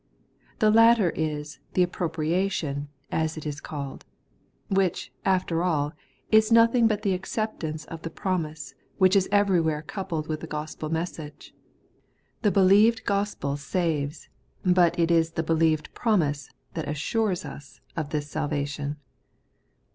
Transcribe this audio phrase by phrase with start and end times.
[0.57, 4.01] The latter is the' appropriation; as it is caUed;
[4.67, 5.93] which, after all,
[6.31, 10.89] is nothing but the acceptance of the promise which is everywhere coupled with the gospel
[10.89, 11.53] message.
[12.41, 14.27] The believed gospel saves;
[14.65, 18.97] but it is the believed promise that assures us of this salvation.